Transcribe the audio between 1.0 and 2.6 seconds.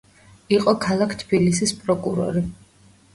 თბილისის პროკურორი.